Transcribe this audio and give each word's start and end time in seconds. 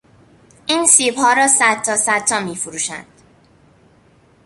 این 0.65 0.87
سیبها 0.87 1.33
را 1.33 1.47
صدتا 1.47 1.95
صدتا 1.97 2.39
میفروشند. 2.39 3.05